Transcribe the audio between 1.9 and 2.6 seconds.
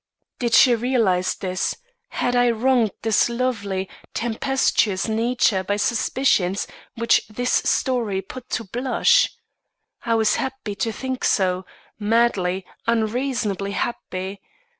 Had I